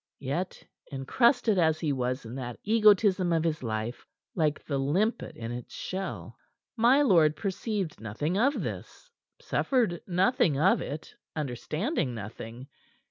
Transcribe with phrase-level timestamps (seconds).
[0.17, 5.75] Yet encrusted as he was in that egotism of his like the limpet in its
[5.75, 6.39] shell
[6.75, 12.67] my lord perceived nothing of this, suffered nothing of it, understanding nothing.